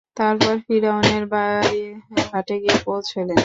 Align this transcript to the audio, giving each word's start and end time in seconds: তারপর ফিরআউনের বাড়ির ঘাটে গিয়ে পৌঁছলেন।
তারপর 0.17 0.53
ফিরআউনের 0.65 1.23
বাড়ির 1.27 1.91
ঘাটে 2.31 2.55
গিয়ে 2.61 2.77
পৌঁছলেন। 2.85 3.39